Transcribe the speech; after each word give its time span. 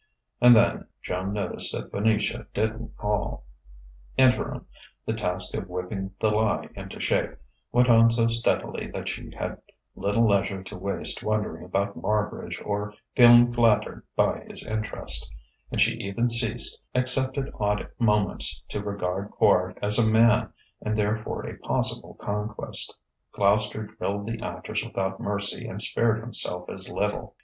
And 0.41 0.55
then, 0.55 0.87
Joan 1.03 1.31
noticed 1.31 1.71
that 1.73 1.91
Venetia 1.91 2.47
didn't 2.55 2.97
call.... 2.97 3.43
Interim, 4.17 4.65
the 5.05 5.13
task 5.13 5.53
of 5.53 5.69
whipping 5.69 6.09
"The 6.19 6.31
Lie" 6.31 6.69
into 6.73 6.99
shape 6.99 7.35
went 7.71 7.87
on 7.87 8.09
so 8.09 8.25
steadily 8.27 8.87
that 8.89 9.07
she 9.09 9.29
had 9.29 9.61
little 9.95 10.27
leisure 10.27 10.63
to 10.63 10.75
waste 10.75 11.21
wondering 11.21 11.63
about 11.63 11.95
Marbridge 11.95 12.59
or 12.65 12.95
feeling 13.15 13.53
flattered 13.53 14.01
by 14.15 14.39
his 14.49 14.65
interest; 14.65 15.31
and 15.71 15.79
she 15.79 15.93
even 15.99 16.31
ceased, 16.31 16.83
except 16.95 17.37
at 17.37 17.53
odd 17.59 17.87
moments, 17.99 18.63
to 18.69 18.81
regard 18.81 19.29
Quard 19.29 19.77
as 19.83 19.99
a 19.99 20.07
man 20.11 20.51
and 20.81 20.97
therefore 20.97 21.45
a 21.45 21.59
possible 21.59 22.15
conquest: 22.15 22.91
Gloucester 23.33 23.85
drilled 23.85 24.25
the 24.25 24.41
actors 24.41 24.83
without 24.83 25.19
mercy 25.19 25.67
and 25.67 25.79
spared 25.79 26.21
himself 26.21 26.67
as 26.71 26.89
little. 26.89 27.35